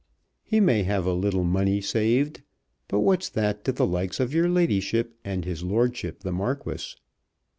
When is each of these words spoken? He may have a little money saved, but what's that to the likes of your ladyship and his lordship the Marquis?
He 0.43 0.59
may 0.59 0.81
have 0.81 1.05
a 1.05 1.13
little 1.13 1.43
money 1.43 1.79
saved, 1.79 2.41
but 2.87 3.01
what's 3.01 3.29
that 3.29 3.63
to 3.65 3.71
the 3.71 3.85
likes 3.85 4.19
of 4.19 4.33
your 4.33 4.49
ladyship 4.49 5.15
and 5.23 5.45
his 5.45 5.61
lordship 5.61 6.21
the 6.21 6.31
Marquis? 6.31 6.95